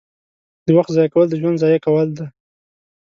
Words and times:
•د 0.65 0.67
وخت 0.77 0.89
ضایع 0.95 1.11
کول 1.13 1.27
د 1.29 1.33
ژوند 1.41 1.61
ضایع 1.63 1.79
کول 1.85 2.07
دي. 2.17 2.25